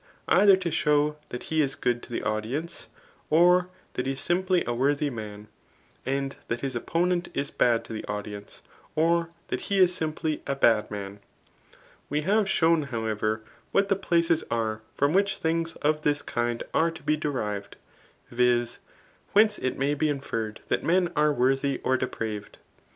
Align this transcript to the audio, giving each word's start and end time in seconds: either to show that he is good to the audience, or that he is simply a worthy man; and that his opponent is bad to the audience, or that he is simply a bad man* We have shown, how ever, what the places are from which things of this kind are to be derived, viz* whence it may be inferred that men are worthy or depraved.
either 0.29 0.57
to 0.57 0.71
show 0.71 1.15
that 1.29 1.43
he 1.53 1.61
is 1.61 1.75
good 1.75 2.01
to 2.01 2.11
the 2.11 2.23
audience, 2.23 2.87
or 3.29 3.69
that 3.93 4.07
he 4.07 4.13
is 4.13 4.19
simply 4.19 4.63
a 4.65 4.73
worthy 4.73 5.11
man; 5.11 5.47
and 6.07 6.37
that 6.47 6.61
his 6.61 6.75
opponent 6.75 7.27
is 7.35 7.51
bad 7.51 7.85
to 7.85 7.93
the 7.93 8.03
audience, 8.05 8.63
or 8.95 9.29
that 9.49 9.61
he 9.69 9.77
is 9.77 9.93
simply 9.93 10.41
a 10.47 10.55
bad 10.55 10.89
man* 10.89 11.19
We 12.09 12.21
have 12.21 12.49
shown, 12.49 12.81
how 12.89 13.05
ever, 13.05 13.43
what 13.71 13.89
the 13.89 13.95
places 13.95 14.43
are 14.49 14.81
from 14.95 15.13
which 15.13 15.37
things 15.37 15.75
of 15.83 16.01
this 16.01 16.23
kind 16.23 16.63
are 16.73 16.89
to 16.89 17.03
be 17.03 17.15
derived, 17.15 17.75
viz* 18.31 18.79
whence 19.33 19.59
it 19.59 19.77
may 19.77 19.93
be 19.93 20.09
inferred 20.09 20.61
that 20.69 20.83
men 20.83 21.11
are 21.15 21.31
worthy 21.31 21.77
or 21.83 21.95
depraved. 21.95 22.57